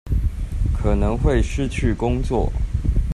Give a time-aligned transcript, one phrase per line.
[0.75, 2.51] 可能會失去工作